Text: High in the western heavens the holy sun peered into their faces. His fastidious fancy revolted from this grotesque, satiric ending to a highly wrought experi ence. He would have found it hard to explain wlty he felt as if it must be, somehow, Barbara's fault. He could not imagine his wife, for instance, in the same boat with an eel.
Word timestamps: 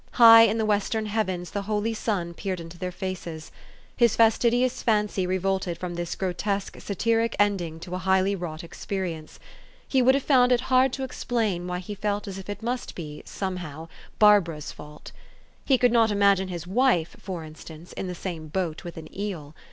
High 0.13 0.45
in 0.47 0.57
the 0.57 0.65
western 0.65 1.05
heavens 1.05 1.51
the 1.51 1.61
holy 1.61 1.93
sun 1.93 2.33
peered 2.33 2.59
into 2.59 2.79
their 2.79 2.91
faces. 2.91 3.51
His 3.95 4.15
fastidious 4.15 4.81
fancy 4.81 5.27
revolted 5.27 5.77
from 5.77 5.93
this 5.93 6.15
grotesque, 6.15 6.75
satiric 6.79 7.35
ending 7.37 7.79
to 7.81 7.93
a 7.93 7.99
highly 7.99 8.35
wrought 8.35 8.61
experi 8.61 9.15
ence. 9.15 9.39
He 9.87 10.01
would 10.01 10.15
have 10.15 10.23
found 10.23 10.51
it 10.51 10.61
hard 10.73 10.91
to 10.93 11.03
explain 11.03 11.67
wlty 11.67 11.81
he 11.81 11.93
felt 11.93 12.27
as 12.27 12.39
if 12.39 12.49
it 12.49 12.63
must 12.63 12.95
be, 12.95 13.21
somehow, 13.27 13.89
Barbara's 14.17 14.71
fault. 14.71 15.11
He 15.65 15.77
could 15.77 15.91
not 15.91 16.09
imagine 16.09 16.47
his 16.47 16.65
wife, 16.65 17.15
for 17.19 17.43
instance, 17.43 17.93
in 17.93 18.07
the 18.07 18.15
same 18.15 18.47
boat 18.47 18.83
with 18.83 18.97
an 18.97 19.07
eel. 19.15 19.53